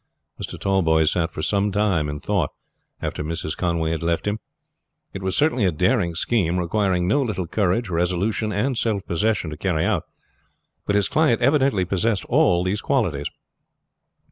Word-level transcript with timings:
Mr. 0.41 0.59
Tallboys 0.59 1.11
sat 1.11 1.29
for 1.29 1.43
some 1.43 1.71
time 1.71 2.09
in 2.09 2.19
thought 2.19 2.49
after 3.03 3.23
Mrs. 3.23 3.55
Conway 3.55 3.91
had 3.91 4.01
left 4.01 4.25
him. 4.25 4.39
It 5.13 5.21
was 5.21 5.37
certainly 5.37 5.63
a 5.63 5.71
daring 5.71 6.15
scheme, 6.15 6.57
requiring 6.57 7.07
no 7.07 7.21
little 7.21 7.45
courage, 7.45 7.87
resolution, 7.87 8.51
and 8.51 8.75
self 8.75 9.05
possession 9.05 9.51
to 9.51 9.57
carry 9.57 9.85
out, 9.85 10.05
but 10.87 10.95
his 10.95 11.07
client 11.07 11.39
evidently 11.41 11.85
possessed 11.85 12.25
all 12.25 12.63
these 12.63 12.81
qualities. 12.81 13.27